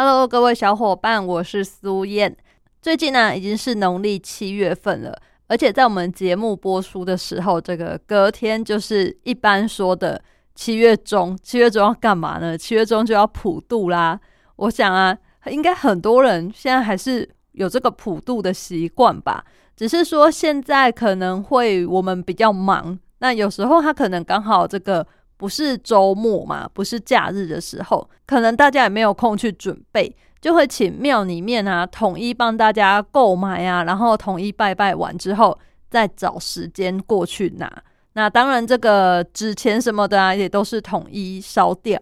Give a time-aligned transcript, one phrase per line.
[0.00, 2.36] ？Hello，各位小伙伴，我是苏燕。
[2.80, 5.12] 最近呢，已经是农历七月份了，
[5.48, 10.22] 而且在我们节目播出的时候，这个隔天就是一般说的
[10.54, 11.36] 七月中。
[11.42, 12.56] 七月中要干嘛呢？
[12.56, 14.20] 七月中就要普渡啦。
[14.54, 19.44] 我想啊，应该很多人现在还是有这个普渡的习惯吧，
[19.76, 25.04] 只是说现在可能会我们比较忙，那有时候他可能刚好这个。
[25.38, 35.58] 不是周末嘛，不是假日的时候，可能大家也没有空去准备，就会请庙里面啊统一帮大家购买啊，然后统一拜拜完之后，
[35.88, 37.72] 再找时间过去拿。
[38.14, 41.98] 那当然，这个纸钱什么的啊，也都是统一烧掉。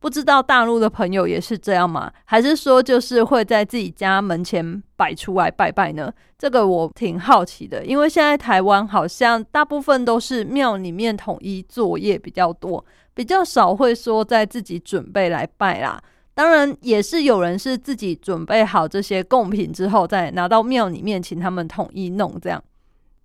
[0.00, 2.10] 不知道大陆的朋友也是这样吗？
[2.24, 6.10] 还是说就是会在自己家门前摆出来拜拜呢？
[6.38, 16.02] 这个我挺好奇的，因为现在台湾好像大部分都是庙里面统一作业比较多，比较少会说在自己准备来拜啦。
[16.32, 22.62] 当然也是有人是自己准备好这些贡品之后，再拿到庙里面请他们统一弄这样。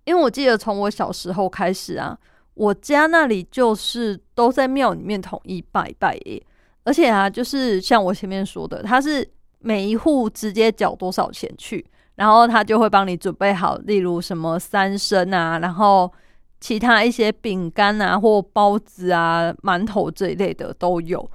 [0.04, 2.18] 因为我记得从我小时候开始啊，
[2.52, 6.45] 我家那里就是都在庙里面统一拜拜耶。
[6.86, 11.84] 而且啊，就是像我前面说的，他是每一户直接缴多少钱去，
[12.14, 16.08] 然后他就会帮你准备好，例如什么三生啊，然后
[16.60, 21.28] 其他一些饼干啊或包子啊、馒头这一类的都有。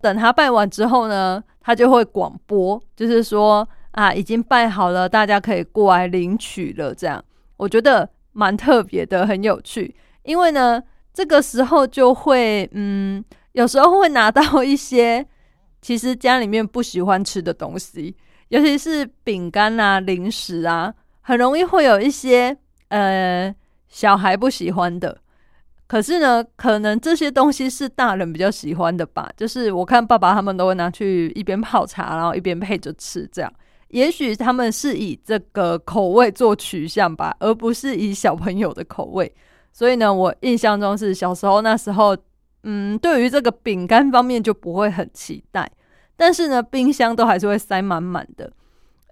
[0.00, 6.94] 等他拜完之后呢，他就会广播，就是说啊，已经拜好了，大家可以过来领取了。
[6.94, 7.22] 这样
[7.58, 9.94] 我觉得蛮特别的，很有趣。
[10.22, 13.22] 因为呢，这个时候就会嗯。
[13.56, 15.26] 有时候会拿到一些
[15.80, 18.14] 其实家里面不喜欢吃的东西，
[18.48, 22.54] 尤其是饼干啊、零食啊，很容易会有一些
[22.88, 23.54] 呃
[23.88, 25.16] 小孩不喜欢的。
[25.86, 29.30] 可是呢，可能这些东西是大人比较喜欢的吧。
[29.38, 33.50] 就是我看爸爸他们都会拿去一边泡茶，然后一边配着吃，这样。
[33.88, 39.32] 也许他们是以这个口味做取向吧，而不是以小朋友的口味。
[39.72, 42.14] 所以呢，我印象中是小时候那时候。
[42.68, 45.70] 嗯，对于这个饼干方面就不会很期待，
[46.16, 48.52] 但是呢，冰箱都还是会塞满满的，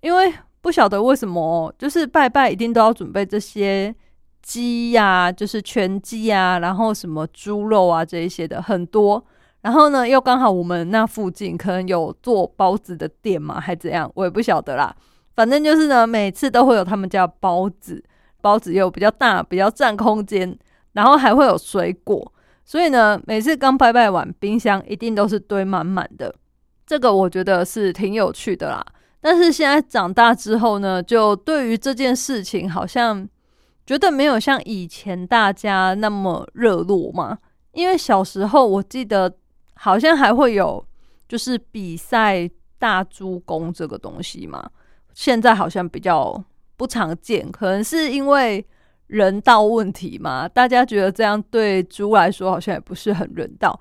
[0.02, 3.94] 因为不晓得为什么，就是拜拜一定都要准备这些
[4.42, 9.24] 鸡呀，就是全鸡啊，然后什么猪肉啊这一些的很多，
[9.60, 14.92] 然后呢，又刚好我们那附近可能有做包子的店嘛，还怎样，我也不晓得啦。
[15.36, 18.02] 反正就是呢，每次都会有他们家包子，
[18.40, 20.58] 包子又比较大，比较占空间，
[20.94, 22.32] 然后还会有水果。
[22.64, 26.34] 所以呢，每次刚拜拜完，冰箱一定都是堆满满的。
[26.86, 28.84] 这个我觉得是挺有趣的啦。
[29.20, 33.28] 但是现在长大之后呢，就对于这件事情，好像
[33.86, 37.38] 觉得没有像以前大家那么热络嘛。
[37.72, 39.30] 因为小时候我记得
[39.74, 40.82] 好像还会有
[41.28, 42.48] 就是比赛
[42.78, 44.70] 大猪公这个东西嘛，
[45.12, 46.42] 现在好像比较
[46.76, 48.66] 不常见，可能是因为。
[49.14, 53.78] 人道问题嘛，大家觉得这样对猪来说好像也不是很人道。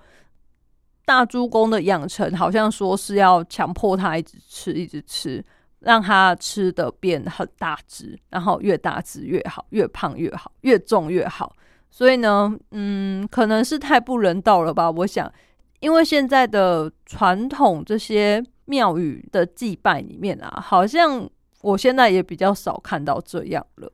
[1.05, 5.44] 大猪公的养成好像说是要强迫它一直吃，一直吃，
[5.79, 11.55] 让它吃的变很大只，然后越大只越好，越胖越好，越重越好。
[11.89, 14.91] 所以呢，嗯，可能是太不人道了吧？
[14.91, 15.31] 我想，
[15.79, 21.27] 因为现在的传统这些庙宇的祭拜里面啊，好像
[21.61, 23.91] 我现在也比较少看到这样了。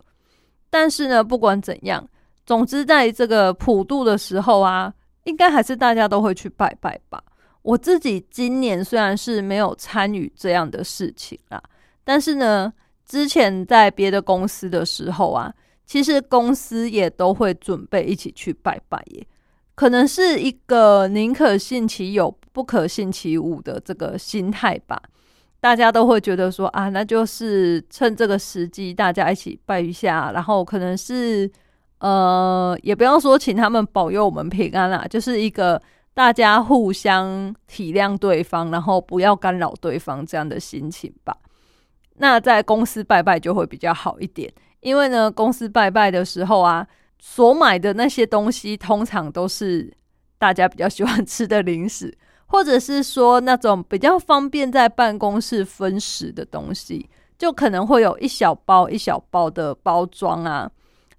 [0.69, 2.07] 但是呢，不管怎样，
[2.45, 4.93] 总之在这个普渡的时候啊，
[5.23, 7.23] 应该还是大家都会去拜拜吧。
[7.61, 11.61] 我自己今年虽然是没有参与这样的事情啦，
[12.03, 12.71] 但是呢，
[13.05, 15.53] 之前在别的公司的时候啊，
[15.85, 19.25] 其实公司也都会准备一起去拜拜耶。
[19.75, 25.01] 可能是一个宁可信其有，不可信其无的这个心态吧。
[25.61, 31.51] 大家都会觉得说啊，那就是趁这个时机，大家一起拜一下，然后可能是
[31.99, 35.81] 呃，也不要说请他们保佑我们平安啦，就是一个
[36.13, 41.35] 大家互相体谅对方，然后不要干扰对方这样的心情吧。
[42.21, 46.87] 那在公司拜拜就会比较好一点，因为呢，公司拜拜的时候啊，
[47.19, 49.91] 所买的那些东西通常都是
[50.37, 52.17] 大家比较喜欢吃的零食。
[52.51, 57.07] 或者是说那种比较方便在办公室分食的东西，
[57.37, 60.69] 就可能会有一小包一小包的包装啊，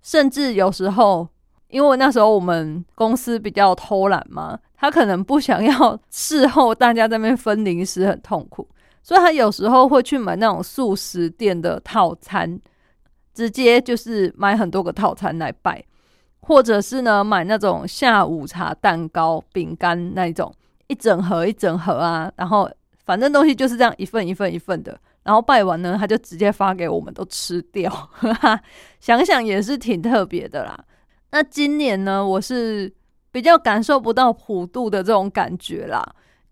[0.02, 1.28] 甚至有时候，
[1.68, 8.68] 因为那时候我们公司比较偷懒嘛，他可能不想要事后大家在那边分零食很痛苦，
[9.00, 12.60] 所以他有时候会去买那种素食店的套餐，
[13.32, 15.84] 直接就是买很多个套餐来拜，
[16.40, 20.52] 或者是呢买那种下午茶蛋糕、饼干那一种。
[20.90, 22.68] 一整盒一整盒啊，然后
[23.06, 28.10] 反正东西就是这样一份一份一份的，然后拜完呢，他就直接发给我们都吃掉，
[28.98, 30.76] 想想也是挺特别的啦。
[31.30, 32.92] 那今年呢，我是
[33.30, 36.04] 比较感受不到普渡的这种感觉啦，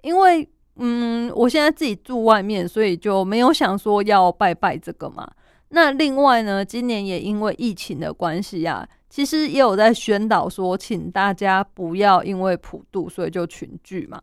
[0.02, 5.29] 因为嗯，我现在自己住外面，所以就没有想说要拜拜这个嘛。
[5.70, 8.88] 那另外呢，今年也因为疫情的关系呀。
[9.11, 14.21] 其实也有在宣导说，请大家不要因为普渡，所以就群聚嘛。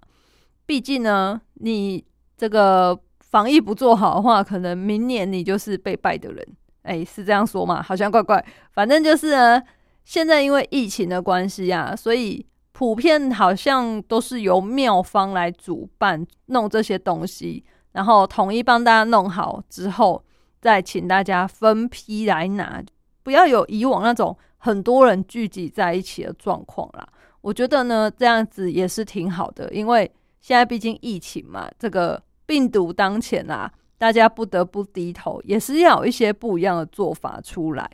[0.67, 2.05] 毕竟呢，你
[2.37, 6.47] 这个防疫不做好的话，可能明年你就是被拜的人。
[6.83, 7.81] 哎，是这样说嘛？
[7.81, 8.45] 好像怪怪。
[8.73, 9.61] 反正就是呢，
[10.03, 20.23] 现在因为疫情的关系啊，所以普遍好像都是由庙方来主办弄这些东西，然后统一帮大家弄好之后，
[20.61, 22.83] 再请大家分批来拿，
[23.23, 24.37] 不要有以往那种。
[24.65, 27.07] 很多人聚集在一起的状况啦，
[27.41, 37.87] 我觉得呢，这样子也是挺好的，因为现在毕竟疫情嘛，这个病毒当前啊，大家不得不低头，也是要有一些不一样的做法出来。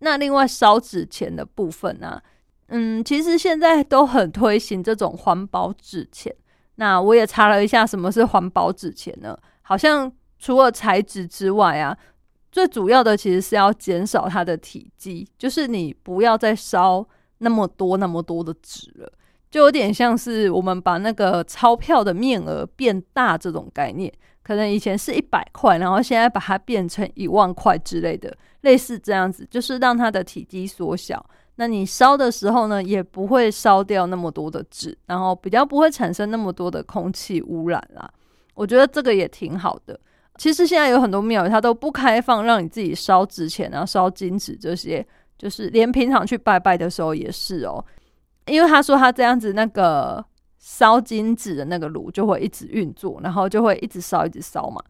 [0.00, 2.20] 那另外烧纸钱的部分呢，
[2.66, 6.30] 嗯，其实现在都很推行这种环保纸钱。
[6.74, 9.34] 那我也查了一下，什么是环保纸钱呢？
[9.62, 11.96] 好像除了材质之外啊。
[12.52, 17.06] 最主要的其实是要减少它的体积，就是你不要再烧
[17.38, 19.12] 那么多那么多的纸了，
[19.50, 24.12] 就有点像是我们把那个钞票的面额变大这种概念。
[24.42, 31.24] 可能以前是一百块，然后现在把它变成一万块之类的，类似这样子，就是让它的体积缩小。
[31.56, 38.10] 那你烧的时候呢，也不会烧掉那么多的纸，然后比较不会产生那么多的空气污染啦。
[38.54, 40.00] 我觉得这个也挺好的。
[40.40, 45.06] 其实现在有很多庙，它都不开放让你自己烧纸钱啊、烧金纸这些，
[45.36, 47.84] 就是连平常去拜拜的时候也是哦。
[48.46, 50.24] 因为他说他这样子，那个
[50.58, 54.82] 烧金纸的那个炉就会一直运作，然后就会一直烧、一直烧嘛，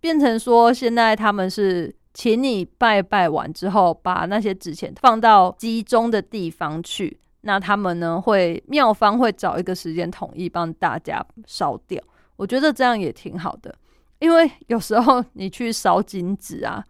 [0.00, 12.02] 变成说现在他们是请你拜拜完之后，把那些纸钱放到集中的地方去，那他们呢会庙方会找一个时间统一帮大家烧掉。
[12.34, 13.72] 我觉得这样也挺好的。
[14.18, 16.82] 因为有时候你去烧金纸啊，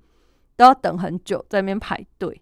[0.56, 2.40] 都要等很久，在那边排队，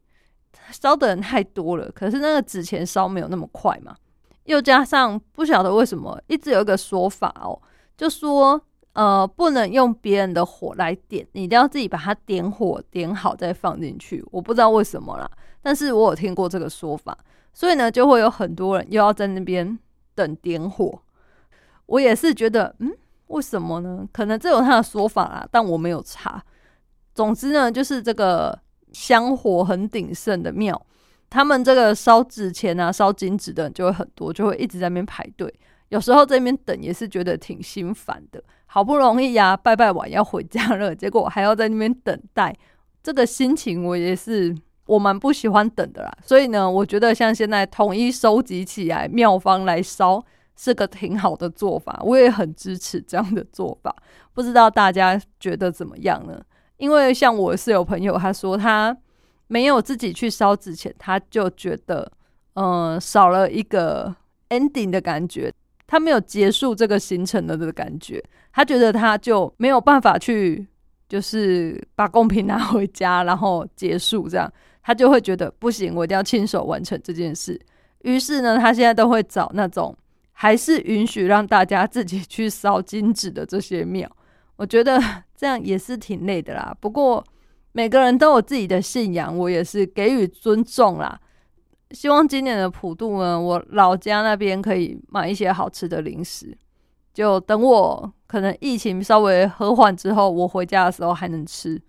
[0.70, 1.90] 烧的人太多了。
[1.92, 3.96] 可是那个纸钱烧没有那么快嘛，
[4.44, 7.58] 又加上不晓得为什么一直有一个说法哦，
[7.96, 8.60] 就说
[8.92, 14.22] 呃不能用别人的火来点，你一定要自己把它点火点好再放进去。
[14.30, 15.30] 我不知道为什么啦，
[15.62, 17.16] 但是我有听过这个说法，
[17.54, 19.78] 所以呢就会有很多人又要在那边
[20.14, 21.00] 等点火。
[21.86, 22.94] 我也是觉得嗯。
[23.28, 24.06] 为什么呢？
[24.12, 26.42] 可能这有他的说法啦，但我没有查。
[27.14, 28.58] 总之呢，就是这个
[28.92, 30.80] 香火很鼎盛的庙，
[31.30, 35.52] 他们这个烧纸钱啊、烧金纸的人就会很多，就会一直在那边排队。
[35.88, 38.42] 有时候在那边等也是觉得挺心烦的。
[38.66, 42.54] 好不容易呀，拜拜完要回家了， 结果还要在那边等待，
[43.02, 44.54] 这个心情我也是
[44.86, 46.12] 我蛮不喜欢等的啦。
[46.24, 50.24] 所以呢，我觉得像现在统一收集起来，庙方来烧。
[50.56, 53.94] 是个挺好的做法，我也很支持这样的做法。
[54.32, 56.40] 不知道大家觉得怎么样呢？
[56.76, 58.96] 因为像我是有朋友，他说他
[59.46, 62.10] 没有自己去烧纸钱，他就觉得
[62.54, 64.14] 嗯少了一个
[64.48, 65.52] ending 的感觉，
[65.86, 70.66] 他没有结束这个行程了的感觉，他觉得他就没有办法去
[71.08, 77.60] 就是把贡品拿回家，然后结束这样，他就会觉得不行，我一定要亲手完成这件事。
[78.02, 79.96] 于是呢，他现在都会找那种。
[80.36, 84.10] 还是允许让大家自己去烧金纸的这些庙，
[84.56, 85.00] 我觉得
[85.34, 86.76] 这样也是挺累的啦。
[86.80, 87.24] 不过
[87.72, 91.18] 每个人都有自己的信仰，我也是给予尊重啦。
[91.92, 96.56] 希望今年的普渡呢，我老家那边可以买一些好吃的零食，
[97.12, 101.80] 就等我可能疫情稍微和缓之后，我回家的时候还能吃。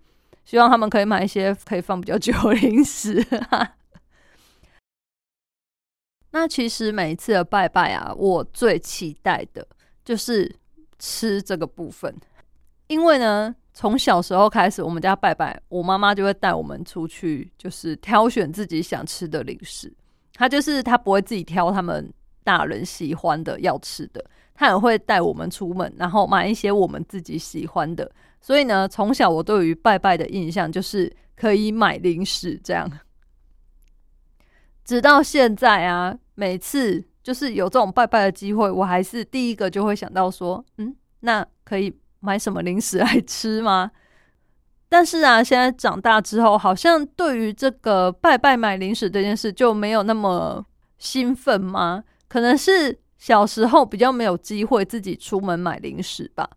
[0.44, 3.26] 希望他们可以买一些可以放比较久的零食。
[6.36, 9.66] 那其实每一次的拜拜啊，我最期待的
[10.04, 10.54] 就是
[11.00, 12.14] 吃这个部分，
[12.88, 19.90] 因为呢，从小时候开始，我们家拜拜，我妈妈就会带我们出去，就是挑选自己想吃的零食。
[20.34, 22.14] 她就是她不会自己挑他们
[22.44, 24.22] 大人喜欢的要吃的，
[24.54, 28.12] 她也会带我们出门，然后买一些我们自己喜欢的。
[28.42, 32.92] 所以呢，从小我对于拜拜的印象就是可以买零食这样。
[34.84, 43.90] 直到现在啊，每次就是有这种拜拜的机会，我还是第一个就会想到说，嗯，那可以买什么零食来吃吗？
[44.90, 50.64] 但是啊，现在长大之后，好像对于这个拜拜买零食这件事就没有那么
[50.98, 52.04] 兴奋吗？
[52.28, 56.50] 可能是小时候比较没有机会自己出门买零食吧。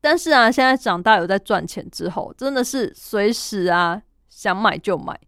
[0.00, 5.18] 但是啊，现在长大有在赚钱之后，真的是随时啊想买就买，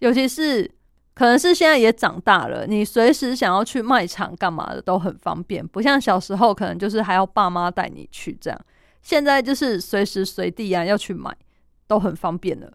[0.00, 0.70] 尤其是。
[1.16, 8.60] 可能是现在也长大了，你随时想要去卖场干嘛的都很方便，不像小时候可能就是还要爸妈带你去这样。
[9.00, 11.34] 现在就是随时随地啊要去买
[11.86, 12.70] 都很方便了，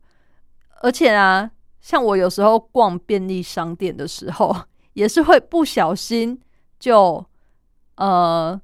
[0.82, 4.56] 而且啊，像我有时候逛便利商店的时候，
[4.94, 6.42] 也是会不小心
[6.80, 7.24] 就
[7.98, 8.60] 呃，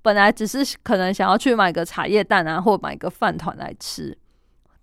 [0.00, 4.16] 本来只是可能想要去买个茶叶蛋啊，或买个饭团来吃，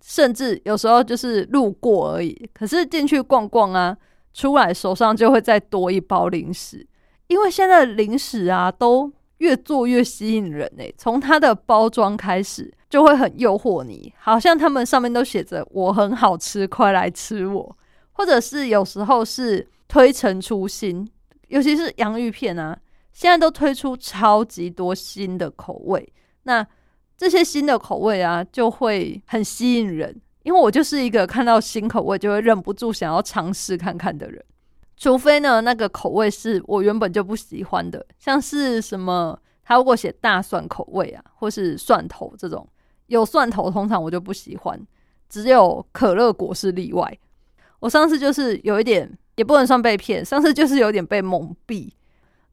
[0.02, 3.98] 甚至有时候就是路过而已，可是进去逛逛啊。
[4.34, 6.86] 出来手上就会再多一包零食，
[7.28, 17.78] 因为现在零食啊都越做越吸引人诶，从它的包装开始就会很诱惑你，好像他们上面都写着“我很好吃，快来吃我”，
[18.14, 21.10] 或者是有时候是推陈出新，
[21.48, 22.78] 尤其是洋芋片啊，
[23.14, 26.12] 现在都推出超级多新的口味，
[26.44, 26.66] 那
[27.18, 30.22] 这些新的口味啊就会很吸引人。
[30.44, 34.44] 因为我就是一个看到新口味就会忍不住想要尝试看看的人，
[34.96, 42.68] 除非呢那个口味是我原本就不喜欢的，像是什么他如果写大蒜口味啊，或是蒜头这种
[43.08, 44.80] 有蒜头，通常我就不喜欢，
[45.30, 47.18] 只有可乐果是例外。
[47.80, 51.90] 我上次就是有一点也不能算被骗，上次就是有点被蒙蔽。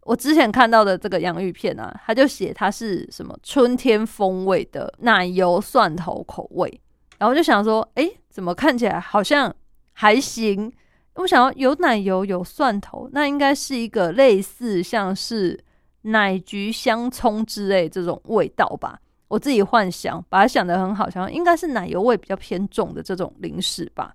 [0.02, 6.80] 我之前看到的这个洋芋片啊，他就写它是什么春天风味的奶油蒜头口味。
[7.18, 9.54] 然后就想说，哎，怎么看起来好像
[9.92, 10.72] 还行？
[11.14, 15.58] 我想要有奶油、有蒜头，那应该是一个类似像是
[16.02, 19.00] 奶菊香葱之类这种味道吧？
[19.28, 24.14] 我自己幻想，把它想得很好，像应该是奶油味比较偏重的这种零食吧。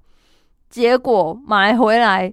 [0.69, 2.31] 结果买回来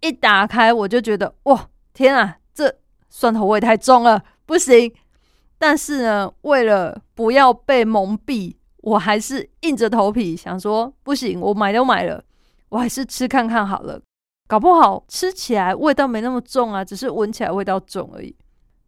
[0.00, 2.72] 一打开，我就觉得，哇，天啊，这
[3.10, 4.94] 蒜头味太重了，不行！
[5.58, 8.54] 但是呢，为了不要被蒙蔽。
[8.86, 12.22] 我还是硬着头皮想说不行，我买都买了，
[12.68, 14.00] 我还是吃看看好了，
[14.46, 18.32] 搞不好吃起来味道没那么重啊，只是闻起来味道重而已。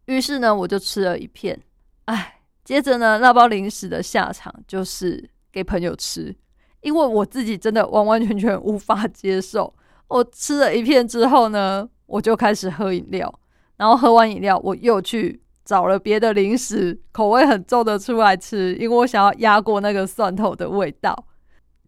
[0.07, 1.61] 于是呢，我就吃了一片，
[2.05, 6.33] 哎，接着呢，那包零食的下场就是给朋友吃，
[6.83, 9.75] 因为我自己真的完完全全无法接受。
[10.07, 13.40] 我吃了一片之后呢，我就开始喝饮料，
[13.76, 15.43] 然后喝完饮料，我又去。
[15.69, 21.27] 找了别的零食，口味很重的出来吃，因为我想要压过那个蒜头的味道。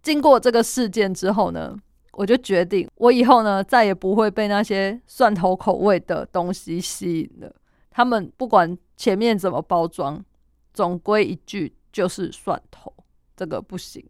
[0.02, 1.74] 经过这个事件之后呢，
[2.12, 7.50] 我就决定，我以后呢再也不会被那些蒜头口味的东西吸引了。
[7.90, 10.22] 他们不管前面怎么包装，
[10.74, 12.92] 总归一句就是蒜头，
[13.34, 14.04] 这个不行。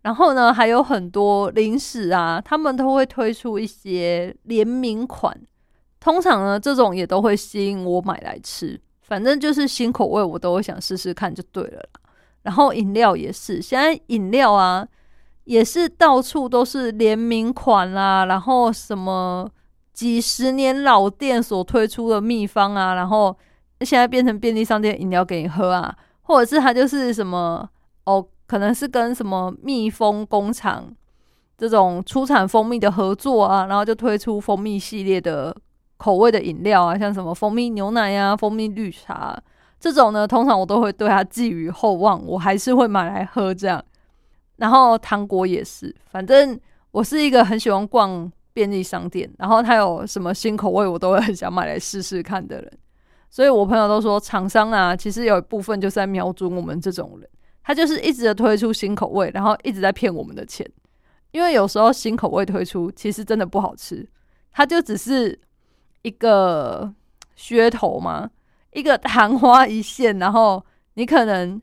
[0.00, 5.38] 然后呢，还有很多零食啊，他们都会推出一些联名款，
[6.00, 8.80] 通常呢这种也都会吸引我买来吃。
[9.12, 12.00] 反正就是新口味，我都想试试看就对了啦。
[12.44, 14.88] 然后饮料也是，现在饮料啊
[15.44, 19.46] 也是到处都是联名款啦，然后什么
[19.92, 23.36] 几十年老店所推出的秘方啊，然后
[23.82, 27.68] 现在变成便利商店饮料给你喝啊，或者是它就是什么
[28.04, 30.90] 哦，可能是跟什么蜜蜂工厂
[31.58, 35.54] 这种出产蜂蜜的合作啊，然后就推出蜂蜜系列的。
[36.02, 39.40] 口味的饮料啊，像什么蜂蜜牛奶呀、蜂蜜绿茶
[39.78, 43.80] 这种呢，通常我都会对它寄予厚望，我还是会买来喝这样。
[44.56, 46.58] 然后糖果也是，反正
[46.90, 52.72] 我是一个很喜欢逛便利商店，然后它有什么新口味，我都会很想买来试试看的人。
[53.30, 57.28] 所以我朋友都说，厂商啊，其实有一部分就是在瞄准我们这种人，
[57.62, 60.68] 他就是一直的推出新口味，然后一直在骗我们的钱。
[61.30, 64.04] 因为有时候新口味推出，其实真的不好吃，
[64.50, 65.38] 它就只是。
[66.02, 66.92] 一个
[67.36, 68.30] 噱头吗？
[68.72, 71.60] 一个昙花一现，然后你可能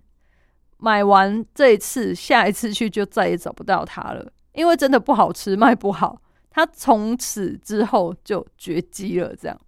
[0.78, 9.36] 买完这一次，下一次去就再也找不到它了，因为真的不好吃，卖不好，它从此之后就绝迹了。
[9.36, 9.60] 这样，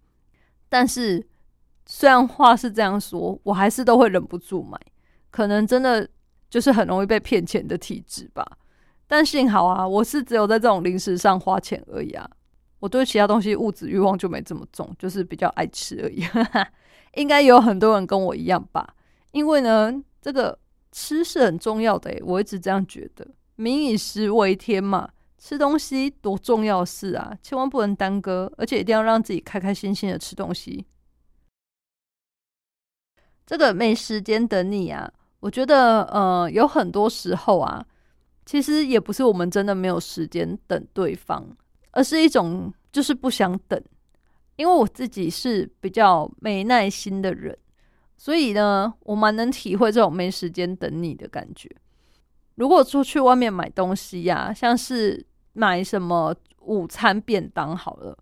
[0.70, 1.26] 但是
[1.86, 4.80] 虽然话是这样说，我还是都会忍不住买，
[5.30, 6.08] 可能真的
[6.50, 8.46] 就是很容易被骗钱的体质吧。
[9.08, 12.30] 但幸好啊，我是只有在这种零食上花钱而已啊。
[12.82, 16.26] 我对其他东西物质欲望就没这么重，就是比较爱吃而已。
[17.16, 18.96] 应该有很多人跟我一样吧？
[19.32, 20.58] 因为呢，这个
[20.92, 23.26] 吃是很重要的，我一直这样觉得。
[23.56, 30.86] 民以食为天嘛，吃东西多重要事啊，千万不能耽搁，而且一定要让自己开开心心的吃东西。
[33.46, 35.12] 这个没时间等你啊，
[35.42, 37.86] 我觉得呃，有很多时候啊，
[38.46, 41.46] 其实也不是我们真的没有时间等对方，
[41.92, 43.82] 而是一种就是不想等。
[44.58, 47.58] 因为我自己是比较没耐心的人，
[48.16, 51.68] 所以呢，我蛮能体会这种没时间等你的感觉。
[52.56, 58.16] 如果出去外面买东西呀，像是买什么午餐便当好了，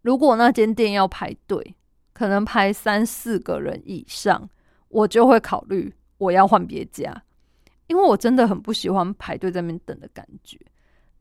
[0.00, 1.74] 如果那间店要排队，
[2.14, 4.48] 可能排三四个人以上，
[4.88, 7.22] 我就会考虑我要换别家，
[7.88, 10.58] 因为我真的很不喜欢排队在那边等的感觉。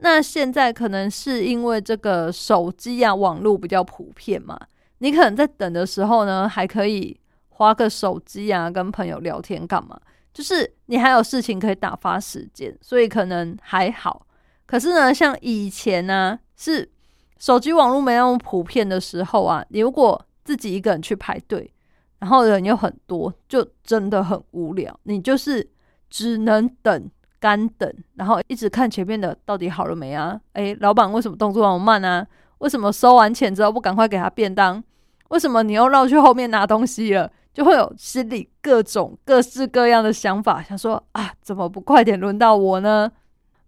[0.03, 4.59] 那现在可能是因为这个手机啊、网络比较普遍嘛，
[4.97, 7.15] 你可能在等的时候呢，还可以
[7.49, 9.99] 划个手机啊，跟朋友聊天干嘛？
[10.33, 14.25] 就是你还有事情可以打发时间，所以可能还好。
[14.65, 16.89] 可是呢，像以前呢，是
[17.37, 21.71] 手机网络没那么普遍的时候啊，你如果自己一个人去排队，
[22.17, 24.99] 然后人又很多，就真的很无聊。
[25.03, 25.69] 你就是
[26.09, 27.11] 只能等。
[27.41, 30.39] 干等，然后一直看前面的到底好了没啊？
[30.53, 32.25] 诶，老板为什么动作那么慢啊？
[32.59, 34.81] 为什么收完钱之后不赶快给他便当？
[35.29, 37.31] 为什么你又绕去后面拿东西了？
[37.51, 43.11] 就会有心里各种各式各样的想法，想说啊，怎么不快点轮到我呢？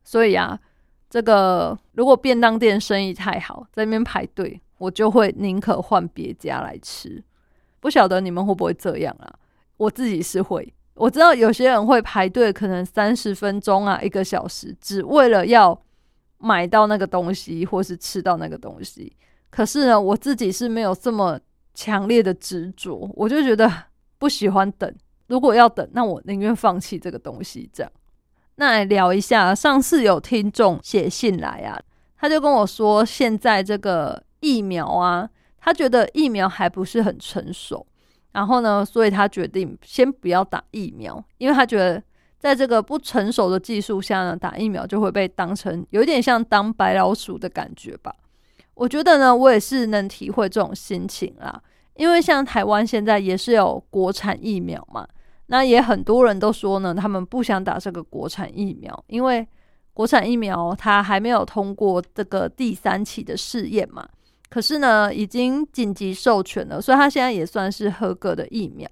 [0.03, 0.59] 所以啊，
[1.09, 7.23] 这个如果便当店生意太好，在那边排队，我就会宁可换别家来吃。
[7.79, 9.33] 不晓得你们会不会这样啊？
[9.77, 10.73] 我自己是会。
[10.95, 15.79] 我知道有些人会排队，可能三十分钟啊，一个小时，只为了要
[16.37, 19.15] 买到那个东西，或是吃到那个东西。
[19.49, 21.39] 可是呢，我自己是没有这么
[21.73, 23.71] 强烈的执着，我就觉得
[24.17, 24.93] 不喜欢等。
[25.27, 27.69] 如果要等，那我宁愿放弃这个东西。
[27.73, 27.91] 这样，
[28.55, 31.81] 那来聊一下，上次有听众写信来啊，
[32.17, 35.27] 他就跟我说，现在这个疫苗啊，
[35.59, 37.87] 他觉得疫苗还不是很成熟。
[38.33, 42.03] 然后呢，所以他决定先不要打疫苗，因为他觉得
[42.37, 48.13] 在这个不成熟的技术下呢，打疫苗就会被当成有点像当白老鼠的感觉吧。
[48.73, 51.61] 我觉得呢，我也是能体会这种心情啦，
[51.95, 55.07] 因为像台湾现在也是有国产疫苗嘛，
[55.45, 59.47] 那也很多人都说呢，他们不想打这个国产疫苗，因为
[59.93, 64.09] 国产疫苗它还没有通过这个第三期的试验嘛。
[64.53, 68.87] 可是呢，已经紧急授权了，所以它现在也算是合格的疫苗。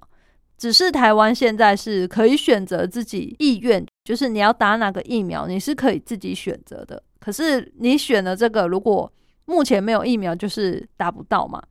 [0.58, 7.04] 只是台湾现在是可以选择自己意愿，就是你要打哪个疫苗，你是可以自己选择的。
[7.20, 9.14] 可是你选了这个，如果
[9.46, 11.62] 目前没有疫苗，就是打不到嘛。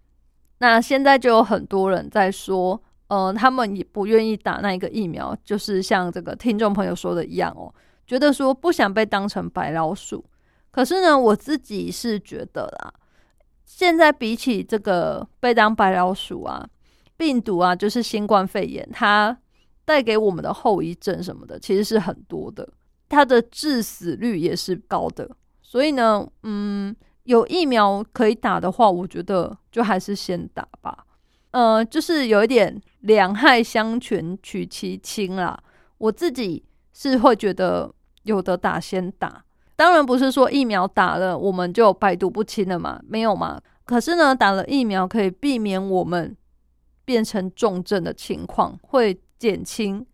[0.59, 7.74] 那现在就有很多人在说，呃，他们也不愿意打那一个疫苗，就是像这个听众朋友说的一样哦，
[8.07, 10.24] 觉得说不想被当成白老鼠。
[10.70, 12.94] 可是呢，我自己是觉得啦。
[13.72, 16.68] 现在比起这个被当白老鼠啊，
[17.16, 19.35] 病毒啊，就是新冠肺炎，它
[19.85, 22.68] 带给我们的后遗症什么的，其实是很多的，
[23.09, 25.30] 它的致死率也是高的。
[25.62, 31.06] 所以呢，嗯，有疫苗可以打的话，我觉得就还是先打吧。
[31.52, 35.59] 呃，就是有一点两害相权取其轻啦。
[35.98, 39.44] 我自己是会觉得有的打先打。
[39.80, 43.58] 当然不是说疫苗打了我们就百毒不侵了嘛，没有嘛。
[43.86, 46.36] 可是呢，打了疫苗可以避免我们
[47.06, 50.04] 变成重症的情况，会减轻，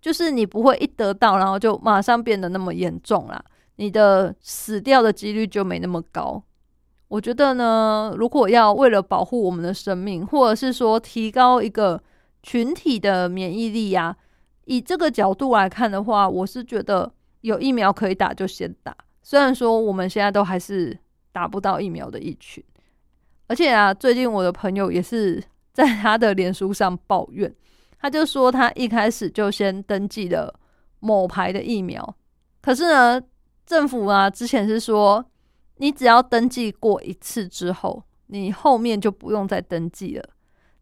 [0.00, 3.40] 就是你不会一得到然后就马上变得那么严重啦，
[3.76, 6.42] 你的死掉的几率就没那么高。
[7.06, 12.02] 我觉得呢，如果要为了保护我们的生命，或者是说提高一个
[12.42, 14.16] 群体的免疫力呀，
[14.64, 17.12] 以这个角度来看的话，我是觉得。
[17.44, 20.98] 有疫苗可以打就先打，虽然说我们现在都还是
[21.30, 22.64] 打不到疫苗的一群，
[23.48, 27.54] 而且啊，最近我的朋友也是在 他的脸书上抱怨，
[27.98, 30.58] 他就说他一开始就先登记了
[31.00, 32.16] 某牌的疫苗，
[32.62, 33.20] 可是呢，
[33.66, 35.22] 政府啊之前是说
[35.76, 40.26] 你只要登记过一次之后，你后面就不用再登记了，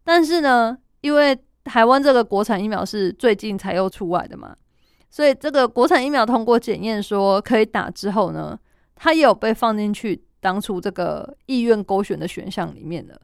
[0.01, 4.55] 但是呢，因为台湾这个国产疫苗是最近才又出来的嘛。
[5.13, 8.59] 所以这个国产疫苗通过检验说可以打之后呢，
[8.95, 13.21] 它也有被放进去当初这个意愿勾选的选项里面的。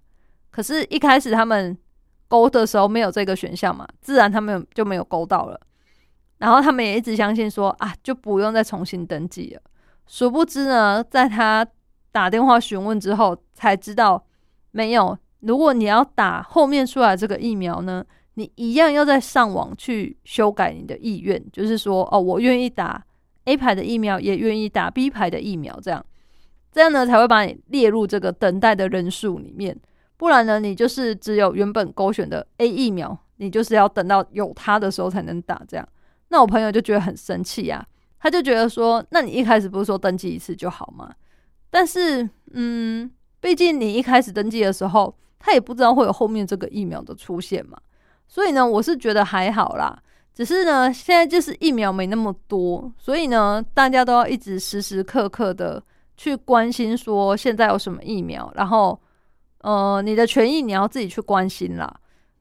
[0.52, 1.76] 可是，一开始他们
[2.28, 5.60] 勾的时候没有这个选项嘛，自然他们就没有勾到了。
[6.38, 9.62] 然后他们也一直相信说啊，就不用再重新登记了。
[10.06, 11.66] 殊不知呢，在他
[12.12, 14.24] 打电话询问之后，才知道
[14.70, 23.04] 没有如果你要打后面出来这个疫苗呢，你一样要在上网去修改你的意愿，就是说，哦，我愿意打
[23.46, 26.06] A 牌的疫苗，也愿意打 B 牌的疫苗，这样，
[26.72, 29.78] 这样呢才会把你列入这个等待的人数里面。
[30.16, 35.88] 不然呢，你就是只有原本勾选的 A 疫苗，你就是要等到有它的时候才能打，这样。
[36.30, 37.86] 那我朋友就觉得很生气呀，
[38.20, 41.14] 他就觉得说，那你一开始不是说登记一次就好吗？
[41.70, 43.10] 但是，嗯，
[43.42, 45.16] 毕竟你一开始登记的时候。
[45.42, 47.80] 他也不知道会有后面这个疫苗的出现嘛，
[48.30, 50.02] 所以呢，我是觉得还好啦。
[50.34, 55.84] 只是呢，现在就是疫苗没那么多，所以呢，大家都要一直时时刻刻的
[56.16, 58.98] 去关心说现在有什么疫苗，然后
[59.62, 61.94] 呃，你的权益你要自己去关心啦。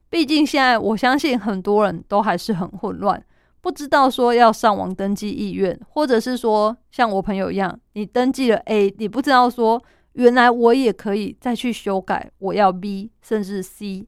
[0.09, 3.21] 毕竟现在我相信很多人都还是很混乱，
[3.59, 9.83] 不知道说要上网登记意愿，或者是说像我朋友一样，你登记了 A，你不知道说。
[10.13, 14.05] 原来我也可以再去修改，我要 B 甚至 C。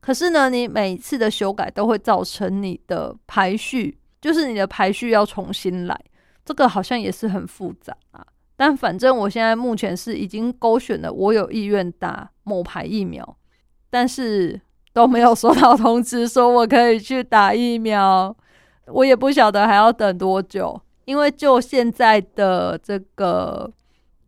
[0.00, 6.00] 可是呢，你每次的修改都会造成你的排序，就是你的排序要重新来，
[6.44, 8.26] 这个好像也是很复杂啊。
[8.56, 13.36] 但反正我现在目前是已经勾选了，我有意愿打某牌疫苗，
[13.90, 14.60] 但是
[14.92, 18.36] 都没有收到通知说我可以去打疫苗，
[18.86, 23.72] 我也不晓得还要等多久，因为就现在的这个。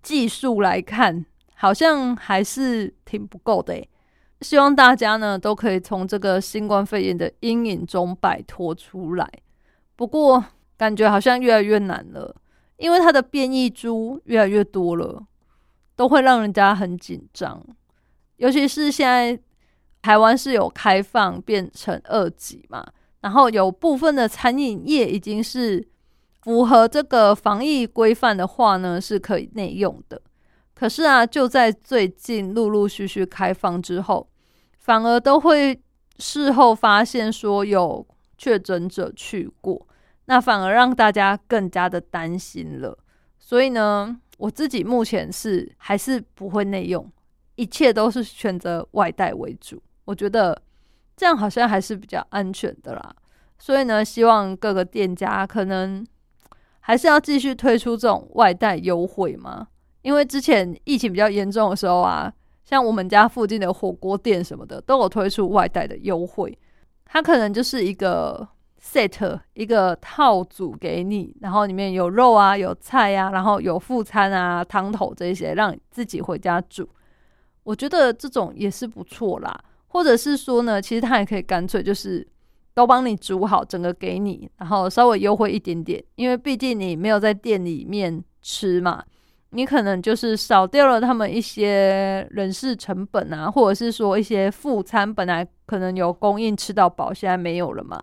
[0.02, 3.86] 技术来看，好像还是挺不够的诶。
[4.40, 9.30] 希望大家呢都可以从这个新冠肺炎的阴影中摆脱出来。
[9.96, 10.44] 不过，
[10.76, 12.34] 感觉好像越来越难了，
[12.76, 15.22] 因为它的变异株越来越多了，
[15.94, 17.64] 都会让人家很紧张。
[18.36, 19.38] 尤其是现在
[20.02, 22.86] 台湾是有开放变成二级嘛，
[23.20, 25.88] 然后有部分的餐饮业已经是。
[26.42, 30.22] 符合这个防疫规范的话呢，是可以内用的。
[30.72, 34.26] 可是啊，就在最近陆陆续续开放之后，
[34.80, 35.80] 反而都会
[36.18, 38.04] 事后发现说有
[38.36, 39.86] 确诊者去过，
[40.24, 42.98] 那反而让大家更加的担心了。
[43.38, 47.08] 所以呢，我自己目前是还是不会内用，
[47.54, 49.80] 一切都是选择外带为主。
[50.06, 50.60] 我觉得
[51.16, 53.14] 这样好像还是比较安全的啦。
[53.58, 56.04] 所以呢，希望各个店家可能。
[56.82, 59.68] 还是要继续推出这种外带优惠嘛？
[60.00, 62.32] 因为之前疫情比较严重的时候啊，
[62.70, 66.56] 像我们家附近的火锅店什么的都有推出外带的优惠。
[67.04, 68.48] 它可能就是一个
[68.80, 76.88] set 一个套组给你，然后里面有肉啊、有菜啊，然后有副餐啊、汤头这些，让你自己回家煮。
[77.64, 79.64] 我觉得这种也是不错啦。
[79.88, 82.24] 或者是说呢，其实它也可以干脆就是。
[82.72, 89.04] 都帮你煮好，整个给你，然后稍微优惠一点点，因为毕竟你没有在店里面吃嘛，
[89.50, 98.00] 你可能就是少掉了他们一些人事成本啊，或者是说一些副餐本来可能有供应吃到饱，现在没有了嘛。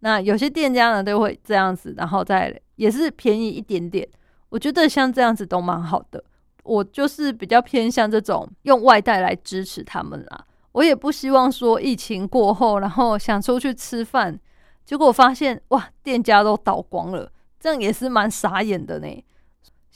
[0.00, 4.06] 那有些店家呢都会这样子，然后再也是便宜一点点。
[4.48, 6.22] 我觉得像这样子都蛮好的，
[6.62, 10.46] 我就是比较偏向这种用外带来支持他们啦。
[10.72, 14.38] 我也不希望说疫情过后，然后想出去吃饭，
[14.84, 19.24] 结果发现哇，店家都倒光了，这样也是蛮傻眼的呢。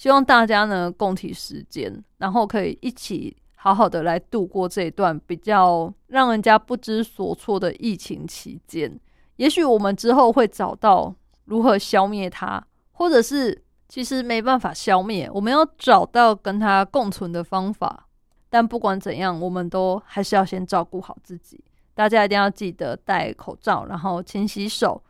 [0.00, 8.98] 希望大家呢共体时间，然后可以一起好好的来度过这一段比较让人家不知所措的疫情期间。
[9.36, 18.06] 也许我们之后会找到如何消灭它，或者是其实没办法消灭，我们要找到跟它共存的方法。
[18.48, 21.62] 但不管怎样，我们都还是要先照顾好自己。
[21.92, 25.02] 大家一定要记得戴口罩，然后勤洗手。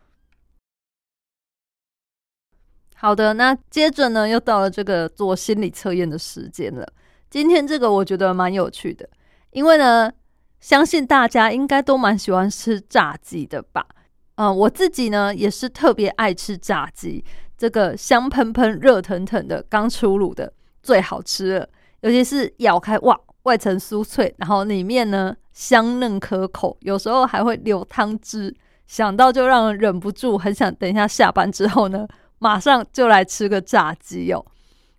[3.02, 6.86] 好的，那接着呢，又到了这个做心理测验的时间了。
[7.30, 9.08] 今天这个我觉得蛮有趣的，
[9.52, 10.12] 因为呢，
[10.60, 13.86] 相信大家应该都蛮喜欢吃炸鸡的吧？
[14.34, 17.24] 嗯，我自己呢也是特别爱吃炸鸡，
[17.56, 21.66] 这个香喷喷、热腾腾的，刚出炉的最好吃了，
[22.02, 23.18] 尤其是咬开哇！
[23.44, 28.54] 外层酥脆，然后里面呢香嫩可口，有时候还会流汤汁，
[28.86, 32.06] 想到就让人忍不住很想等一下下班之后呢，
[32.40, 34.44] 马上就来吃个炸鸡哦。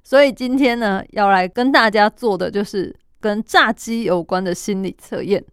[0.04, 5.44] 所以今天呢，要来跟大家做的就是跟炸鸡有关的心理测验。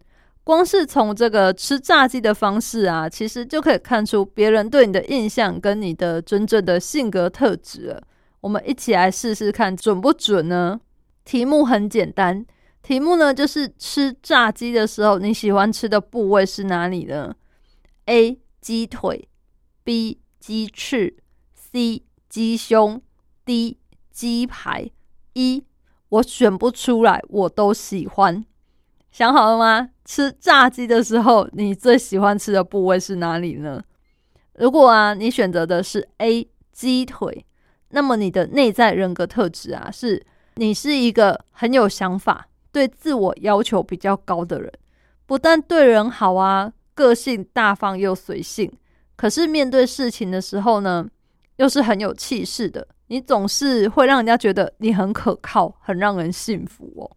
[0.43, 8.01] 光是从这个吃炸鸡的方式啊，其实就可以看出别人对你的印象跟你的真正的性格特质了。
[8.41, 10.79] 我们一起来试试看准不准呢？
[11.25, 12.43] 题目很简单。
[12.81, 17.35] 题目呢，就是吃炸鸡的时候，你喜欢吃的部位是哪里呢
[18.05, 18.39] ？A.
[18.59, 19.27] 鸡腿
[19.83, 20.19] ，B.
[20.39, 21.15] 鸡翅
[21.71, 22.03] ，C.
[22.27, 23.01] 鸡胸
[23.45, 23.77] ，D.
[24.11, 24.89] 鸡排。
[25.33, 25.63] 一，
[26.09, 28.45] 我选不出来，我都喜欢。
[29.11, 29.89] 想好了吗？
[30.05, 33.83] 吃炸鸡的时候，你最喜欢吃的部位是哪里呢？
[34.55, 37.45] 如果啊，你选择的是 A 鸡腿，
[37.89, 44.71] 那么你的内在人格特质啊，是你是一个很有想法、对自我要求比较高的人，
[45.25, 48.71] 不但对人好啊，个性大方又随性，
[49.15, 51.07] 可是面对事情的时候呢，
[51.59, 52.85] 又是很有气势的。
[53.07, 57.09] 你总是会让人家觉得你很可靠，很让人信服哦。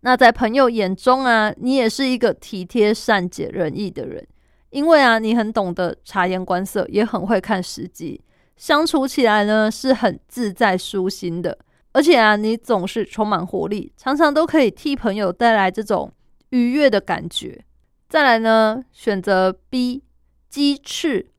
[0.00, 4.26] 那在朋友眼中啊，你也是一个体贴、善解人意的人，
[4.70, 8.20] 因为啊，你很懂得察言观色，也很会看时机，
[8.56, 11.56] 相处起来呢是很自在舒心的。
[11.92, 16.12] 而且啊，你总是充满活力，常常都可以替朋友带来这种
[16.50, 17.64] 愉悦的感觉。
[18.08, 20.02] 再来呢，选择 B
[20.50, 21.30] 鸡翅。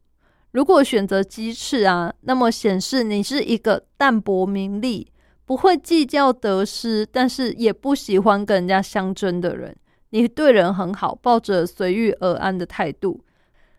[0.58, 5.08] 如果选择鸡翅啊，那么显示你是一个淡泊名利。
[5.46, 9.78] 不会计较得失，但是也不喜欢跟人家相争的人。
[10.10, 13.24] 你对人很好，抱着随遇而安的态度。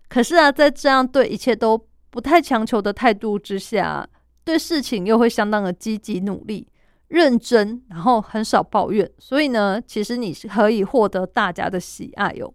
[0.09, 4.09] 可是啊，在这样对一切都不太强求的态度之下，
[4.45, 6.69] 对事情又会相当的积极努力、
[7.09, 9.11] 认真，然后很少抱怨。
[9.19, 12.55] 所以呢，其实你是可以获得大家的喜爱哟。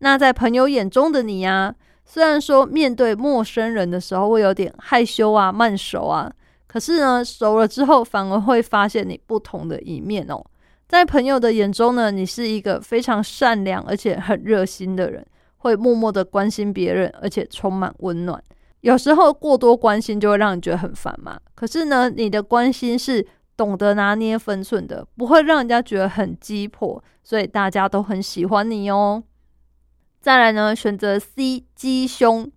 [0.00, 1.72] 那在朋友眼中的你呀，
[2.04, 6.32] 虽然说面对陌生人的时候会有点害羞啊、慢熟啊。
[6.66, 10.42] 可是呢，熟了之后反而会发现你不同的一面哦。
[10.88, 15.26] 在朋友的眼中呢，你是一个非常善良而且很热心的人，
[15.58, 18.42] 会默默的关心别人，而且充满温暖。
[18.80, 21.38] 有时候过多关心就会让你觉得很烦嘛。
[21.54, 23.24] 可是呢，你的关心是
[23.56, 29.22] 懂得拿捏分寸的，不会让人家觉得很鸡婆，所以大家都很喜欢你哦。
[30.22, 32.50] 再来呢，选择 C 鸡胸，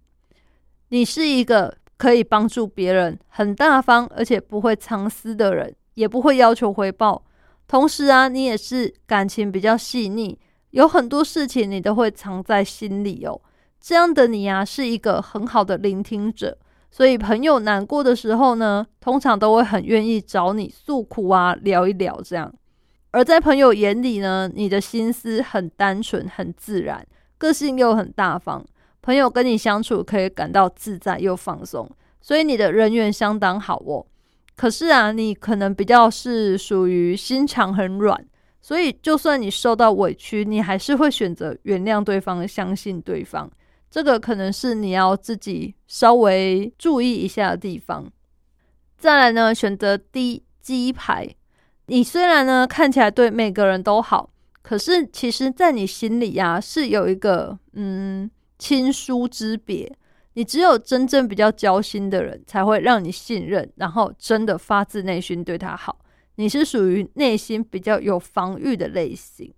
[0.88, 1.78] 你是一个。
[1.98, 7.24] 可以帮助别人，很大方，而且不会藏私的人，也不会要求回报。
[7.70, 10.38] 同时啊，你也是感情比较细腻，
[10.72, 13.40] 有很多事情你都会藏在心里哦。
[13.80, 16.58] 这样的你啊，是一个很好的聆听者，
[16.92, 22.54] 所以朋友难过的时候呢，通常都会很愿意找你诉苦啊，聊一聊这样。
[23.12, 28.66] 而在朋友眼里呢，你的心思很单纯、很自然，个性又很大方。
[29.02, 31.90] 朋友跟你相处可以感到自在又放松，
[32.22, 34.06] 所以你的人缘相当好哦。
[34.56, 38.26] 可是啊，你可能比较是属于心肠很软，
[38.62, 43.52] 所以就算你受到委屈，你还是会选择原谅对方，相信对方。
[43.92, 48.12] 这个可能是你要自己稍微注意一下的地方。
[48.98, 51.30] 再来呢，选择 D 鸡排。
[51.88, 54.32] 你虽然呢看起来对每个人都好，
[54.66, 58.30] 可是其实在你心里呀是有一个嗯。
[58.58, 59.94] 亲疏之别，
[60.34, 66.00] 你只有真正比较交心的人才会让你信任，然后真的发自内心对他好。
[66.36, 69.54] 你是属于内心比较有防御的类型。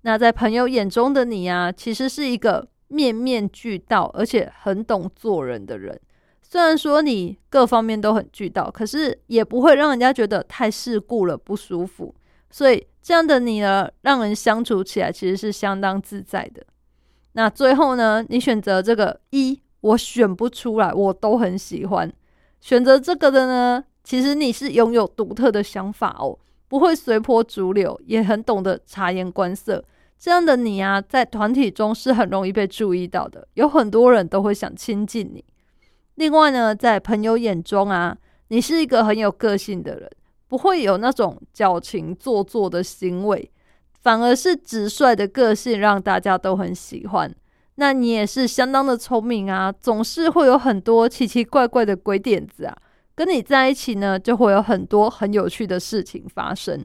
[0.00, 6.00] 那在朋友眼中的你啊，其实是一个面面俱到，而且很懂做人的人。
[6.40, 12.14] 虽然说你各方面都很俱到，可是也不会让人家觉得太世故了不舒服。
[12.50, 16.64] 所以这样的你呢，让人相处起来其实是相当自在的。
[17.32, 18.24] 那最后呢？
[18.28, 22.12] 你选择这个一，我选不出来，我都很喜欢。
[22.60, 26.36] 选择这个的呢，其实你是拥有独特的想法哦，
[26.66, 29.84] 不会随波逐流，也很懂得察言观色。
[30.18, 35.44] 这样的你啊，在团体中是很容易被注意到的，有很多人都会想亲近你。
[36.16, 40.10] 另外呢，在朋友眼中啊，你是一个很有个性的人，
[40.50, 43.48] 不会有那种矫情做作的行为。
[44.02, 47.32] 反而是直率的个性让大家都很喜欢。
[47.74, 52.76] 那你也是相当的聪明啊，总是会有很多奇奇怪怪的鬼点子啊。
[53.14, 56.82] 跟你在一起呢，就会有很多很有趣的事情发生。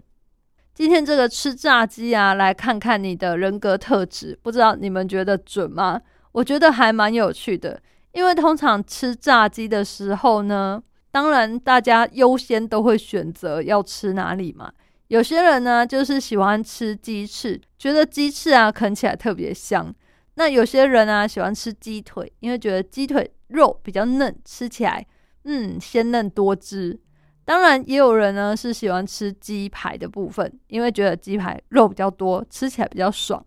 [0.74, 6.02] 今天这个吃炸鸡啊，来看看你的人格特质，不知道你们觉得准吗？
[6.34, 10.84] 我觉得还蛮有趣的，因为通常吃炸鸡的时候呢，
[11.16, 14.70] 当然大家优先都会选择要吃哪里嘛。
[15.08, 19.96] 有些人呢，就是喜欢吃鸡翅，觉得鸡翅啊啃起来特别香。
[20.34, 25.08] 那有些人啊，喜欢吃鸡腿，因为觉得鸡腿肉比较嫩，吃起来
[25.46, 27.00] 嗯鲜嫩多汁。
[27.46, 33.42] 当然，也有人呢是喜欢吃鸡排的部分，因为觉得鸡排肉比较多，吃起来比较爽。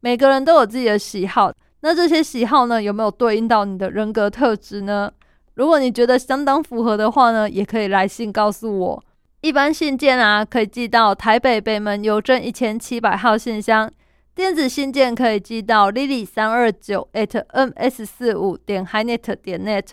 [0.00, 5.12] 每个人都有自己的喜好，那这些喜好呢，有没有对应到你的人格特质呢？
[5.54, 9.04] 如果你觉得相当符合的话呢，也可以来信告诉我。
[9.40, 13.88] 一般信件啊，可以寄到台北北门邮政一千七百号信箱；
[14.34, 19.92] 电子信件可以寄到 lily 三二九 at ms 四五点 hinet 点 net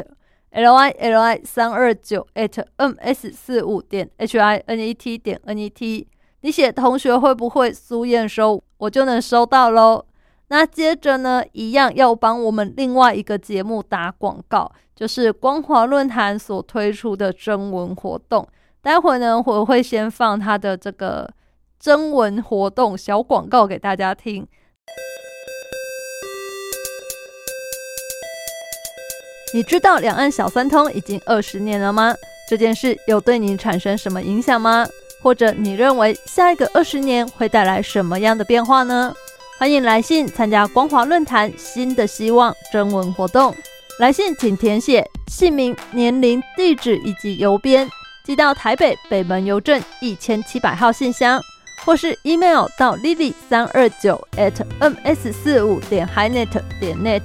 [0.51, 5.57] l y l y 三二九 at ms 四五点 h i n e t 点 n
[5.57, 6.07] e t。
[6.41, 8.63] 你写同学会不会苏验收？
[8.77, 10.05] 我就能收到喽。
[10.47, 18.45] 那接着呢，一样要帮我们另外一个节目打广告，就是光华论坛所推出的征文活动。
[18.81, 21.25] 待会呢，我会先放它的这个
[21.79, 24.45] 征文活动小广告给大家听。
[29.53, 32.13] 你知道两岸小三通已经二十年了吗？
[32.49, 34.85] 这件事有对你产生什么影响吗？
[35.23, 39.15] 或者你认为下一个二十年会带来什么样的变化呢？
[39.57, 43.55] 欢迎来信参加光华论坛新的希望征文活动。
[43.99, 47.85] 来信请填写姓名、年龄、地址以及邮编，
[48.23, 51.37] 寄到台北北门邮政一千七百号信箱，
[51.83, 56.47] 或是 email 到 lily 三二九 at ms 四五点 hinet
[56.79, 57.21] 点 net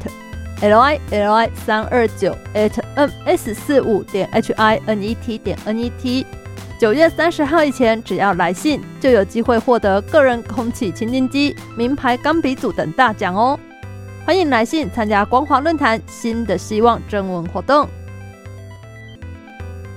[0.62, 5.78] l i l i 三二九 at ms 四五点 h i n e t 点 n
[5.78, 6.26] e t。
[6.80, 13.56] 九月三十号以前，只要来信，就有机会获得个人空气清净机、名牌钢笔组等大奖哦！
[14.26, 17.86] 欢迎来信参加光华论坛新的希望征文活动。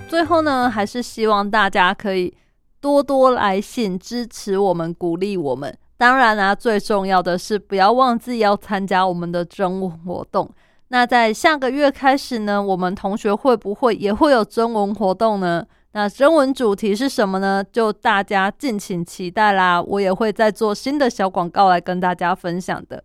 [0.09, 2.35] 最后呢，还是希望大家可以
[2.81, 5.73] 多多来信支持我们、鼓励我们。
[5.95, 10.49] 当然啊，最重要的是不要忘记要参加我们的征文活动。
[10.89, 15.65] 那在下个月开始呢，我们同学会不会也会有征文活动呢？
[15.93, 17.63] 那征文主题是什么呢？
[17.71, 19.81] 就大家敬请期待啦！
[19.81, 23.01] 我也会再做新的小广告来跟大家分享的。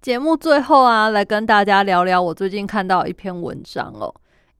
[0.00, 4.14] 节目最后啊，来跟大家聊聊我最近看到一篇文章哦。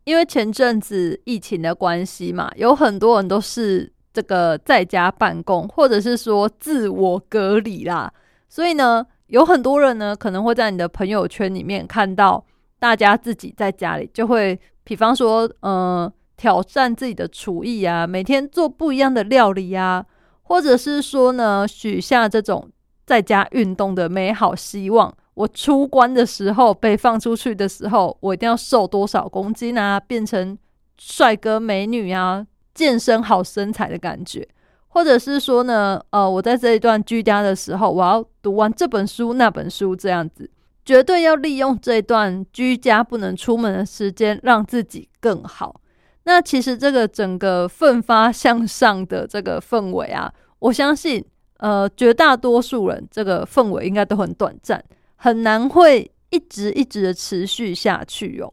[0.04, 8.12] 因为前阵子疫情的关系嘛，有很多人都是这个在家办公，或者是说自我隔离啦，
[8.50, 12.44] 所以呢，有很多人呢可能会在你的朋友圈里面看到
[12.78, 16.12] 大家自己在家里，就会比方说，嗯。
[16.36, 20.02] 挑战自己的厨艺啊，每天做不一样的料理啊，
[20.44, 22.66] 或者是说呢，许下这种
[23.04, 25.14] 在家运动的美好希望。
[25.34, 30.56] 我出关的时候，被放出去的时候，我一定要瘦多少公斤啊，变成
[30.98, 34.46] 帅哥美女啊，健身好身材的感觉。
[34.88, 40.50] 或者是说呢，呃，我在这一段居家的时候，我要读完这本书那本书，这样子，
[40.84, 45.80] 绝对要利用这一段居家不能出门的时间，让自己更好。
[46.24, 51.24] 那其实这个整个奋发向上的这个氛围啊，我相信，
[51.58, 54.84] 呃，绝大多数人这个氛围应该都很短暂，
[55.22, 58.50] 很难会一直一直的持续下去哦。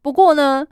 [0.00, 0.66] 不过呢，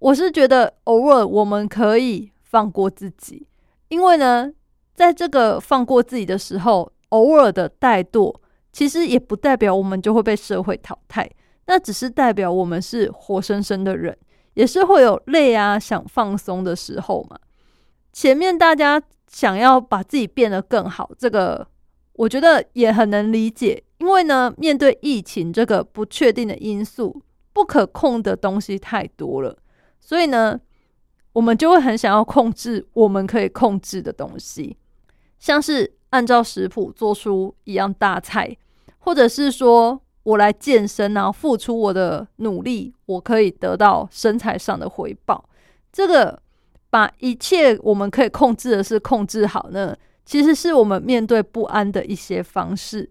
[0.00, 3.46] 我是觉得偶尔我们可以放过自己，
[3.90, 4.52] 因为呢，
[4.92, 8.34] 在这个放过自己的时候，偶尔的怠惰，
[8.72, 11.30] 其实也不代表我们就会被社会淘汰，
[11.66, 14.18] 那只是代表我们是活生生的人。
[14.54, 17.38] 也是会有累啊，想放松的时候嘛。
[18.12, 21.66] 前面大家想要把自己变得更好，这个
[22.14, 23.82] 我觉得也很能理解。
[23.98, 27.22] 因为呢，面对疫情这个不确定的因素，
[27.52, 29.56] 不可控的东西太多了，
[30.00, 30.58] 所以呢，
[31.32, 34.76] 我们就会很想要控制我们可以控制的东西，
[35.38, 38.56] 像是按照食谱做出一样大菜，
[38.98, 40.00] 或者是说。
[40.24, 45.44] 我来健身啊，付出我的努力，我可以得到身材上的回报。
[45.92, 46.40] 这个
[46.90, 53.10] 把一切我们可以控制的事控制好呢，其实是我们面对不安的一些方式。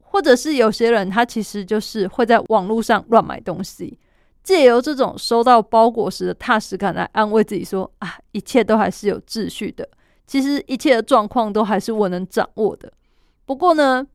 [0.00, 3.98] 或者是有些人他其实就是会在网络上乱买东西，
[4.42, 9.88] 借由这种收到包裹时的踏实感来安慰自己说啊，一切都还是有秩序的。
[10.26, 12.92] 其实一切的状况都还是我能掌握的。
[13.44, 14.06] 不过呢。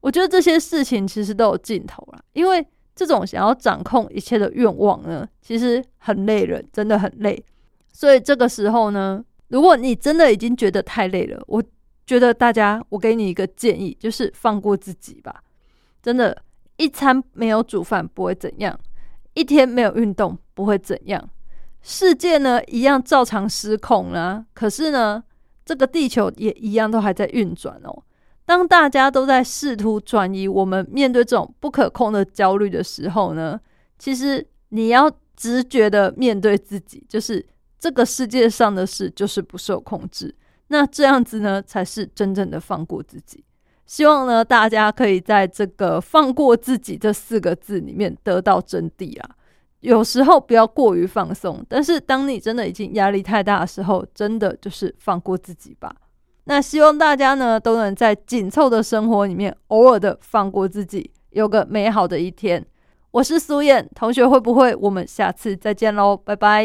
[0.00, 7.40] 我觉得这些事情其实都有尽头了，因为这种想要掌控一切的愿望呢，其实很累人，真的很累。
[7.92, 11.62] 所以这个时候呢，如果你真的已经觉得太累了，我
[12.06, 15.44] 觉得大家，我给你一个建议，就是放过自己吧。
[16.02, 16.42] 真的，
[16.78, 18.80] 一餐没有煮饭不会怎样，
[19.34, 21.28] 一天没有运动不会怎样，
[21.82, 24.46] 世界呢一样照常失控了。
[24.54, 25.22] 可是呢，
[25.66, 28.02] 这个地球也一样都还在运转哦。
[28.46, 33.60] 当大家都在试图转移我们面对这种不可控的焦虑的时候呢，
[33.98, 37.44] 其实你要直觉的面对自己，就是
[37.82, 40.32] 这个世界上的事就是不受控制。
[40.68, 43.42] 那这样子呢，才是真正的放过自己。
[43.86, 49.30] 希望呢，大家可以在这个“放过自己”这四个字里面得到真谛啊。
[49.80, 55.92] 有时候不要过于放松，但是当你真的已经压力太大的时候，真的就是放过自己吧。
[56.44, 62.64] 那希望大家呢都能在紧凑的生活里面，偶尔的放过自己，有个美好的一天。
[63.10, 66.16] 我是苏燕同学，会不会我们下次再见喽？
[66.16, 66.60] 拜拜。